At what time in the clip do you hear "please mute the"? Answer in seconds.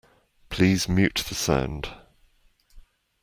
0.49-1.35